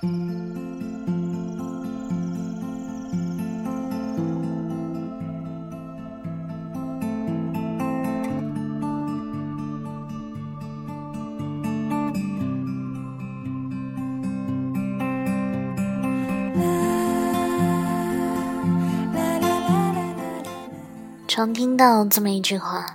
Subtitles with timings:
[0.00, 0.06] 常
[21.52, 22.86] 听到这么一句话：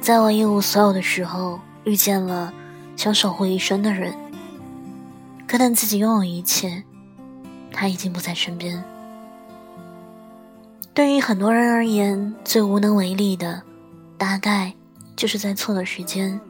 [0.00, 2.50] 在我一无所有的时候，遇见了
[2.96, 4.29] 想守护一生的人。
[5.50, 6.84] 可等自己拥有一切，
[7.72, 8.84] 他已经不在身边。
[10.94, 13.60] 对于很多人而言，最无能为力的，
[14.16, 14.72] 大概
[15.16, 16.40] 就是在错的时间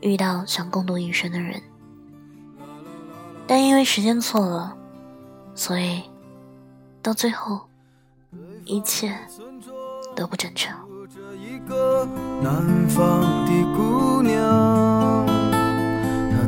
[0.00, 1.62] 遇到想共度一生的人。
[3.46, 4.76] 但因为时间错了，
[5.54, 6.02] 所以
[7.00, 7.60] 到最后，
[8.64, 9.16] 一切。
[10.16, 10.76] 都不正常。
[12.42, 14.42] 南方的姑娘，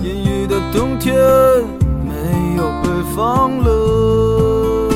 [0.00, 1.14] 阴雨的冬天，
[2.04, 4.90] 没有北方冷。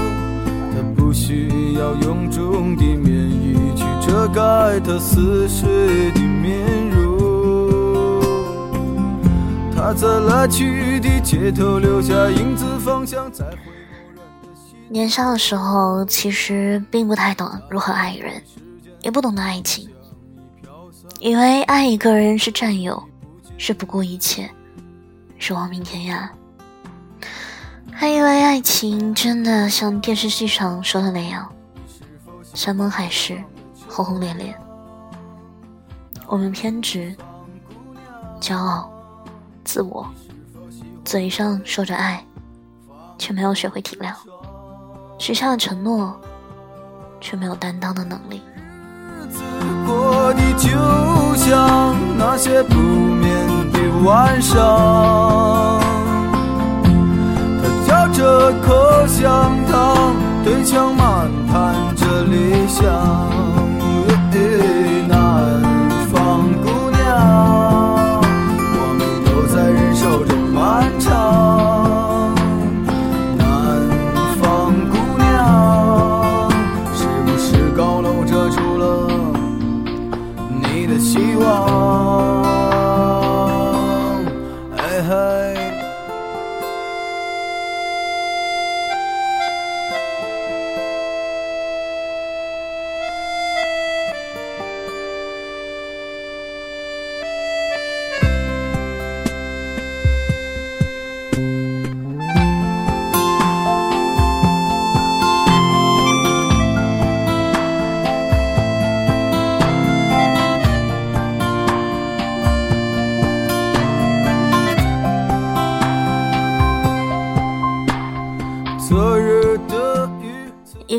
[0.73, 8.23] 它不需要臃肿的棉衣去遮盖它似水的面容。
[9.75, 13.57] 它在来去的街头留下影子，方向再回。
[14.89, 18.41] 年少的时候，其实并不太懂如何爱人，
[19.01, 19.89] 也不懂得爱情，
[21.19, 23.03] 以为爱一个人是占有，
[23.59, 24.49] 是不顾一切，
[25.45, 26.29] 是亡命天涯，
[27.93, 31.53] 还以为爱情真的像电视剧上说的那样，
[32.55, 33.43] 山盟海誓，
[33.89, 34.57] 轰轰烈烈。
[36.29, 37.13] 我们偏执、
[38.41, 38.89] 骄傲、
[39.65, 40.07] 自我，
[41.05, 42.25] 嘴上说着爱，
[43.19, 44.15] 却没有学会体谅。
[45.19, 46.17] 许下了承诺，
[47.21, 48.41] 却没有担当的能力。
[49.19, 49.43] 日子
[49.85, 50.69] 过的就
[51.35, 52.77] 像那些不
[54.05, 55.81] 晚上，
[57.87, 60.15] 他嚼着口香糖，
[60.45, 63.42] 对墙漫谈着理想。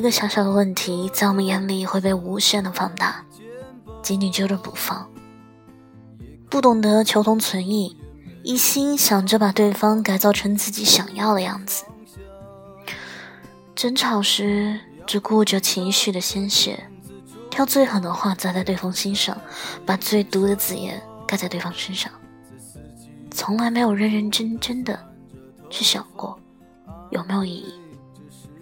[0.04, 3.24] 一个小小的问题，在我们眼里会被无限的放大，
[4.02, 5.10] 紧紧揪着不放。
[6.50, 7.96] 不懂得求同存异，
[8.44, 11.86] 一心想着把对方改造成自己想要的样子。
[13.74, 14.78] 争吵时
[15.08, 16.86] 只顾着情绪的鲜血，
[17.50, 19.40] 挑最狠的话砸在对方心上，
[19.86, 22.12] 把最毒的字眼盖在对方身上，
[23.32, 25.00] 从来没有认认真真的
[25.70, 26.38] 去想过
[27.10, 27.74] 有没有意义，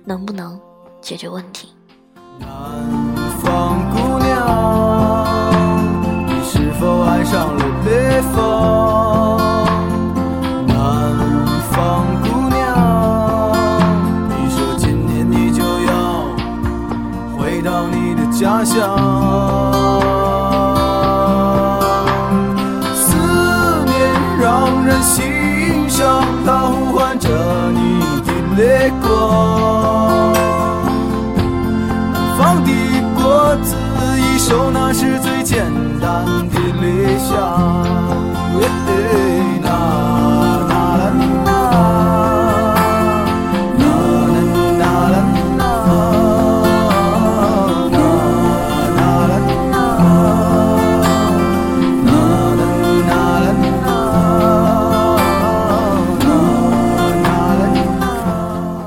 [0.06, 0.62] 能不能。
[1.02, 1.74] 解决问题。
[2.40, 2.48] 南
[3.40, 4.30] 方姑娘，
[6.28, 8.38] 你是否爱上了北方？
[10.68, 10.74] 南
[11.72, 12.60] 方姑娘，
[14.30, 15.92] 你说今年你就要
[17.38, 18.80] 回到你的家乡。
[22.96, 23.18] 思
[23.86, 27.28] 念让人心伤，它呼唤着
[27.72, 30.01] 你的泪光。
[34.74, 35.66] 那是最简
[36.00, 37.82] 单的理想。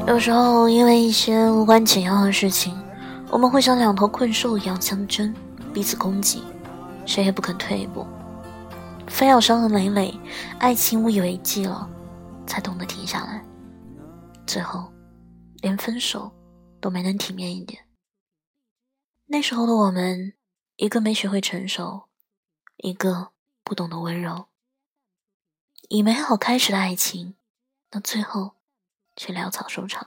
[0.07, 2.73] 有时候因为一些无关紧要的事情，
[3.31, 5.35] 我们会像两头困兽一样相争，
[5.75, 6.45] 彼此攻击，
[7.05, 8.07] 谁也不肯退一步，
[9.09, 10.15] 非要伤痕累累，
[10.61, 11.91] 爱情无以为继了，
[12.47, 13.45] 才懂得停下来。
[14.47, 14.93] 最后，
[15.57, 16.33] 连分手
[16.81, 17.89] 都没能体面一点。
[19.27, 20.35] 那时候的我们，
[20.77, 22.05] 一个没学会成熟，
[22.77, 23.31] 一个
[23.65, 24.47] 不懂得温柔，
[25.89, 27.35] 以美好开始的爱情，
[27.91, 28.53] 到最后
[29.17, 30.07] 却潦草收场。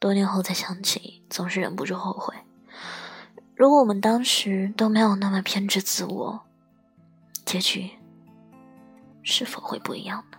[0.00, 2.34] 多年后再想起，总是忍不住后悔。
[3.58, 6.40] 如果我们当时都没有那么偏执自我，
[7.44, 7.90] 结局
[9.24, 10.38] 是否会不一样呢？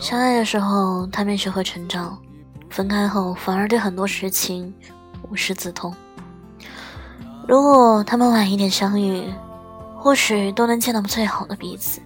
[0.00, 2.16] 相爱的时候，他没学会成长；
[2.70, 4.72] 分开后，反而对很多事情
[5.30, 5.94] 无师自通。
[7.46, 9.24] 如果他们晚一点相遇，
[9.96, 12.00] 或许都能见到最好的彼此。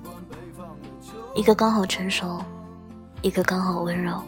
[1.34, 2.42] 一个刚好成熟，
[3.22, 4.20] 一个刚好温柔，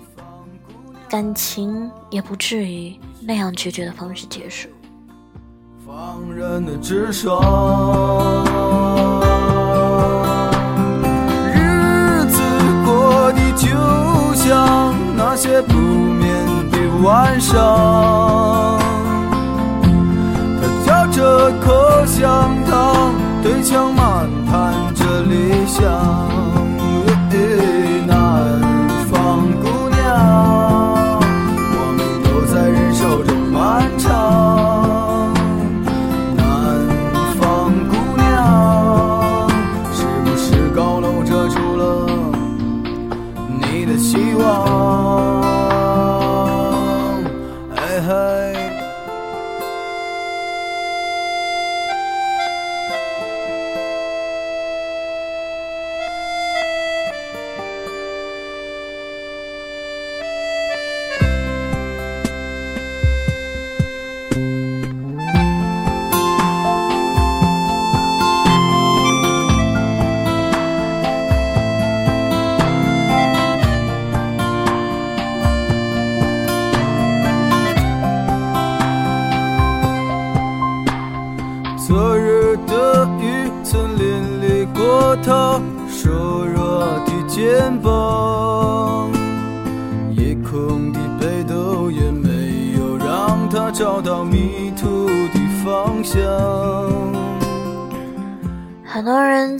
[1.08, 4.68] 感情也不至于那样决绝的方式结束。
[5.86, 6.76] 放任的
[13.28, 13.40] 我的。
[13.58, 13.68] 就
[14.34, 18.78] 像那些不眠的晚上，
[20.86, 24.57] 他嚼着口香糖，对墙漫谈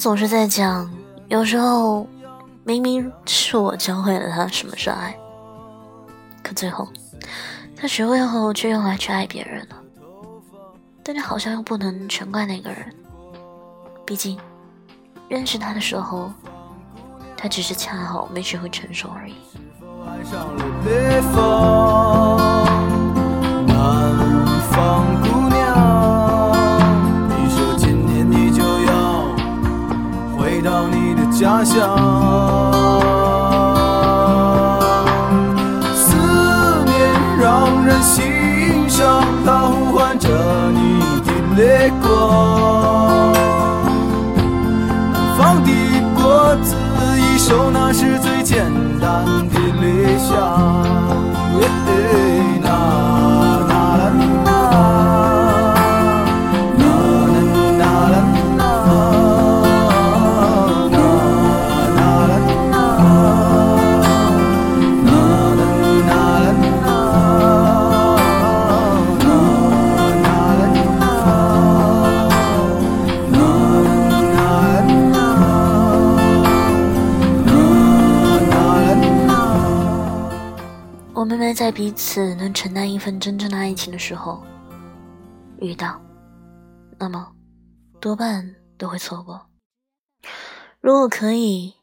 [0.09, 0.91] 总是在讲，
[1.29, 2.09] 有时候
[2.65, 5.15] 明明是我教会了他什么是爱，
[6.43, 6.89] 可最后
[7.77, 9.77] 他学会后却用来去爱别人了。
[11.05, 12.91] 但你好像又不能全怪那个人，
[14.07, 14.39] 毕竟。
[15.29, 16.33] 认识他的时候，
[17.37, 19.35] 他只是恰好没学会成熟而已。
[23.67, 24.25] 南
[24.73, 25.28] 方姑娘，
[31.39, 31.79] 家乡，
[35.95, 36.17] 思
[36.85, 36.99] 念
[37.41, 38.25] 让人心
[38.89, 40.29] 伤，它呼唤着。
[40.73, 42.09] 你的泪光。
[45.13, 45.71] 南方的
[46.17, 46.75] 果子
[47.17, 48.65] 一熟，那是最简
[49.01, 50.35] 单的理想。
[81.55, 84.45] 在彼此能承担一份真正的爱情的时候
[85.61, 86.01] 遇到，
[86.99, 87.35] 那么
[88.01, 89.49] 多半都会错过。
[90.81, 91.75] 如果可以，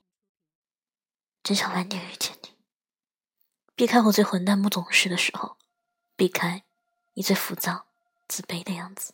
[1.44, 2.50] 真想晚点遇见你，
[3.76, 5.58] 避开我最混蛋不懂事的时候，
[6.16, 6.64] 避开
[7.14, 7.86] 你最浮躁、
[8.28, 9.14] 自卑的样子。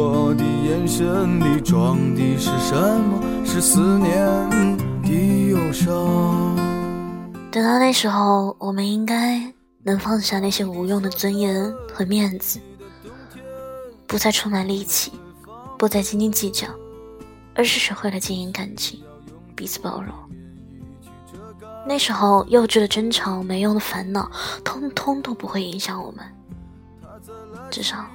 [0.71, 3.21] 眼神里装的是什么？
[3.45, 4.21] 是思念。
[7.51, 12.57] 等到那时候，我们应该能放下那些无用的尊严和面子，
[14.07, 15.11] 不再充满戾气，
[15.77, 16.65] 不再斤斤计较，
[17.53, 19.03] 而是学会了经营感情，
[19.53, 20.15] 彼此包容。
[21.85, 24.31] 那时候，幼稚的争吵、没用的烦恼，
[24.63, 26.25] 通通都不会影响我们。
[27.69, 28.05] 至少，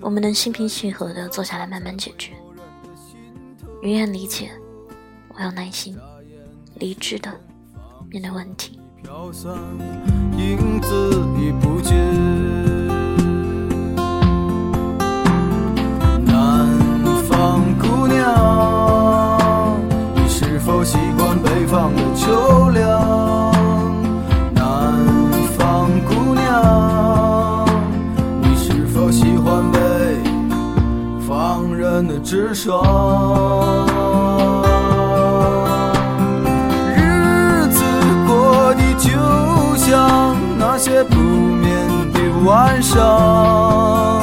[0.00, 2.32] 我们能心平气和的坐下来慢慢解决。
[3.82, 4.50] 语言理解，
[5.28, 5.96] 我有耐心。
[6.78, 7.32] 理智的
[8.10, 8.78] 面对问题。
[10.36, 11.96] 影子已不见。
[16.24, 16.68] 南
[17.28, 19.80] 方姑娘，
[20.14, 22.65] 你是否习惯北方的秋
[32.26, 32.82] 直爽，
[36.96, 37.84] 日子
[38.26, 39.08] 过得就
[39.76, 44.20] 像那些不眠的晚上。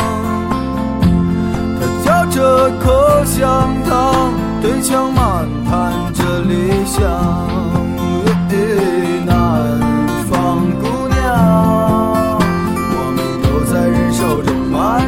[1.79, 2.91] 他嚼着口
[3.23, 7.01] 香糖，对墙漫谈着理想。
[8.49, 8.53] 哎，
[9.25, 9.31] 南
[10.29, 11.23] 方姑娘，
[12.91, 15.02] 我们都在忍受着漫长。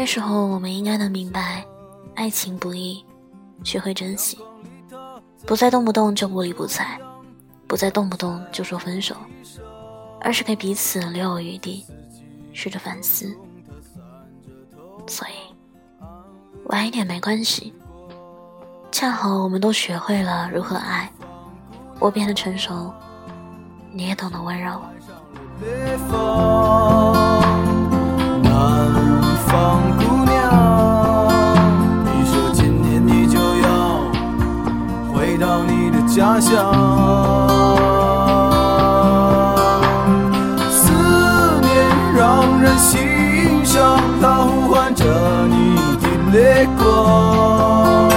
[0.00, 1.62] 那时候，我们应该能明白，
[2.14, 3.04] 爱情不易，
[3.62, 4.38] 学会珍惜，
[5.44, 6.98] 不再动不动就不理不睬，
[7.66, 9.14] 不再动不动就说分手，
[10.22, 11.84] 而是给彼此留有余地，
[12.54, 13.36] 试着反思，
[15.06, 15.32] 所以
[16.64, 17.74] 晚一点没关系。
[18.90, 21.12] 恰好我们都学会了如何爱，
[21.98, 22.90] 我变得成熟，
[23.92, 24.80] 你也懂得温柔。
[29.50, 30.38] 南方姑娘，
[32.04, 33.68] 你说今年你就要
[35.12, 36.72] 回到你的家乡，
[40.70, 40.92] 思
[41.62, 41.68] 念
[42.14, 45.04] 让人心伤，它呼唤着
[45.48, 48.08] 你的泪光。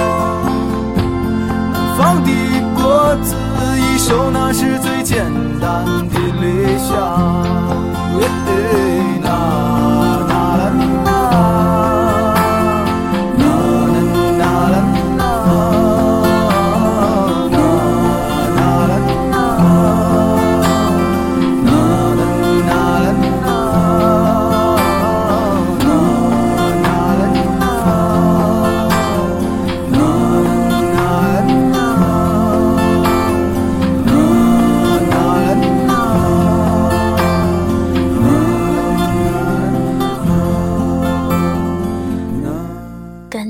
[1.72, 2.30] 南方的
[2.76, 3.34] 果子
[3.76, 5.43] 已熟，那是最简单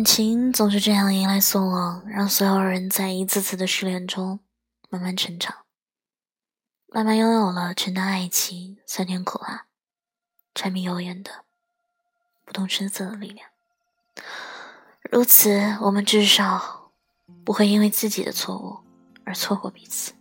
[0.05, 4.39] 感情总是这样迎来送往，让所有人在一次次的失恋中
[4.91, 5.65] 慢慢成长，
[6.89, 9.65] 慢慢拥有了承担爱情酸甜苦辣、
[10.55, 11.47] 柴米油盐的
[12.45, 13.49] 不动声色的力量。
[15.11, 16.93] 如此，我们至少
[17.43, 18.81] 不会因为自己的错误
[19.25, 20.13] 而错过彼此。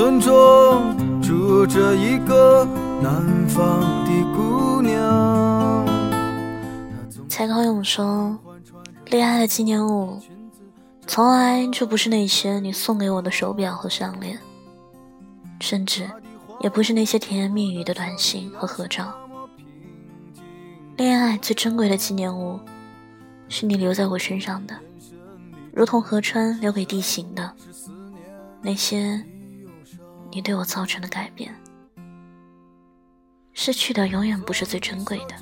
[0.00, 2.64] 村庄住着一个
[3.02, 5.86] 南方的姑娘。
[7.28, 8.34] 蔡康永说
[9.12, 10.18] ：“恋爱的纪念物，
[11.06, 14.38] 从来就不是那些你送给我的手表和项链，
[15.60, 16.08] 甚至
[16.60, 19.14] 也不是那些甜言蜜语的短信和合照。
[20.96, 22.58] 恋爱最珍贵的纪念物，
[23.50, 24.74] 是你留在我身上的，
[25.74, 27.52] 如同河川留给地形的
[28.62, 29.22] 那些
[30.30, 31.54] 你对我造成的改变。
[33.52, 35.34] 失去的永远不是最珍贵的。”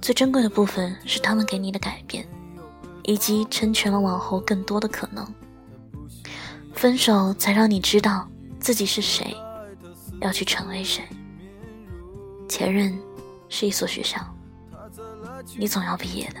[0.00, 2.24] 最珍贵的部分是他们给你的改变，
[3.02, 5.26] 以及成全了往后更多的可能。
[6.72, 8.28] 分手才让你知道
[8.60, 9.36] 自己是谁，
[10.20, 11.02] 要去成为谁。
[12.48, 12.96] 前任
[13.48, 14.20] 是一所学校，
[15.58, 16.40] 你总要毕业的。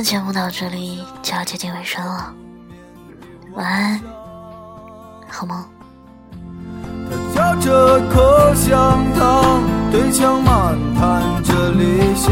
[0.00, 2.34] 的节目到这里就要接近尾声了，
[3.52, 4.00] 晚安，
[5.28, 5.62] 好梦。
[7.34, 12.30] 他嚼着口香糖，对墙漫谈着理想。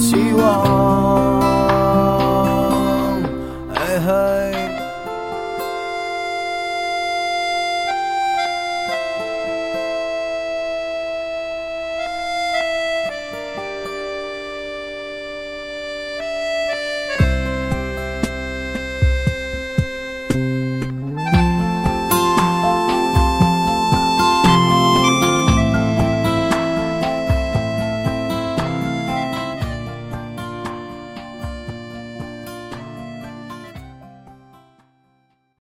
[0.00, 0.79] 希望。